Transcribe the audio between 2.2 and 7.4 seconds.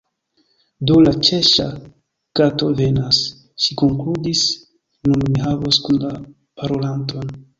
Kato venas," ŝi konkludis, "nun mi havos kunparolanton."